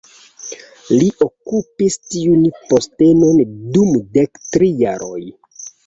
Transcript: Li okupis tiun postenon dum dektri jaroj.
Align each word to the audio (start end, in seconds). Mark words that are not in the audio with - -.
Li 0.93 1.09
okupis 1.25 1.99
tiun 2.07 2.49
postenon 2.73 3.45
dum 3.79 3.97
dektri 4.19 4.77
jaroj. 4.85 5.25